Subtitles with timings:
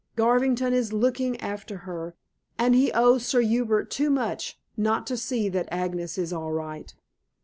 [0.15, 2.15] "Garvington is looking after her,
[2.57, 6.91] and he owes Sir Hubert too much, not to see that Agnes is all right."